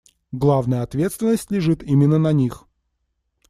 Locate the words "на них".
2.17-2.65